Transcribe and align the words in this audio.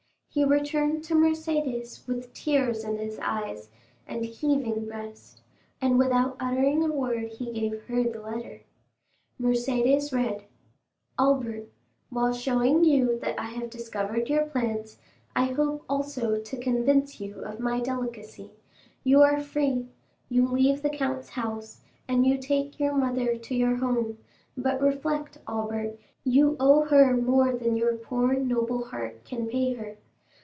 He 0.33 0.45
returned 0.45 1.03
to 1.03 1.13
Mercédès 1.13 2.07
with 2.07 2.33
tears 2.33 2.85
in 2.85 2.95
his 2.97 3.19
eyes 3.21 3.69
and 4.07 4.23
heaving 4.23 4.85
breast, 4.85 5.41
and 5.81 5.99
without 5.99 6.37
uttering 6.39 6.81
a 6.81 6.87
word 6.87 7.33
he 7.33 7.51
gave 7.51 7.81
her 7.87 8.05
the 8.05 8.21
letter. 8.21 8.61
Mercédès 9.41 10.13
read: 10.13 10.45
"Albert,—While 11.19 12.31
showing 12.31 12.85
you 12.85 13.19
that 13.19 13.37
I 13.37 13.43
have 13.47 13.69
discovered 13.69 14.29
your 14.29 14.45
plans, 14.45 14.99
I 15.35 15.47
hope 15.47 15.83
also 15.89 16.39
to 16.39 16.57
convince 16.57 17.19
you 17.19 17.41
of 17.43 17.59
my 17.59 17.81
delicacy. 17.81 18.51
You 19.03 19.23
are 19.23 19.37
free, 19.41 19.89
you 20.29 20.47
leave 20.47 20.81
the 20.81 20.89
count's 20.91 21.27
house, 21.27 21.81
and 22.07 22.25
you 22.25 22.37
take 22.37 22.79
your 22.79 22.93
mother 22.95 23.35
to 23.37 23.53
your 23.53 23.75
home; 23.75 24.17
but 24.55 24.81
reflect, 24.81 25.39
Albert, 25.45 25.99
you 26.23 26.55
owe 26.57 26.85
her 26.85 27.17
more 27.17 27.51
than 27.51 27.75
your 27.75 27.97
poor 27.97 28.31
noble 28.35 28.85
heart 28.85 29.25
can 29.25 29.47
pay 29.49 29.73
her. 29.73 29.97